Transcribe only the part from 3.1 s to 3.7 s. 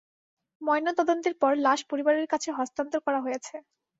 হয়েছে।